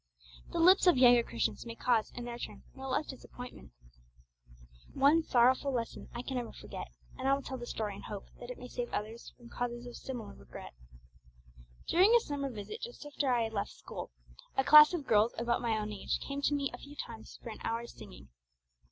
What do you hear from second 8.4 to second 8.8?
it may